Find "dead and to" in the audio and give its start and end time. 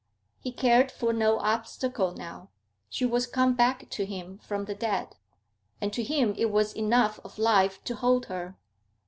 4.73-6.01